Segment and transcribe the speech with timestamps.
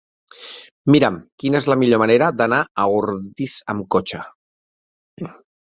[0.95, 4.25] Mira'm quina és la millor manera d'anar a Ordis amb cotxe.